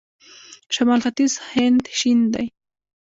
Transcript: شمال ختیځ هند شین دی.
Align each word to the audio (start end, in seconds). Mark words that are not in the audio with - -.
شمال 0.75 0.99
ختیځ 1.05 1.33
هند 1.51 1.83
شین 1.99 2.19
دی. 2.33 2.45